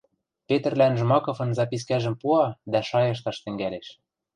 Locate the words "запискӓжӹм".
1.57-2.15